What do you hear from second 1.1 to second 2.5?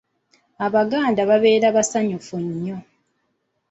babeera basanyufu